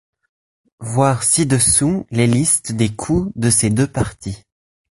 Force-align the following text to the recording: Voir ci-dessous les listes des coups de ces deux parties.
Voir 0.79 1.21
ci-dessous 1.21 2.07
les 2.09 2.25
listes 2.25 2.71
des 2.71 2.89
coups 2.89 3.31
de 3.35 3.51
ces 3.51 3.69
deux 3.69 3.85
parties. 3.85 4.41